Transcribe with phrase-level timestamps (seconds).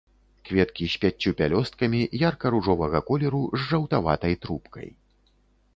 [0.49, 4.89] Кветкі з пяццю пялёсткамі, ярка-ружовага колеру з жаўтаватай трубкай.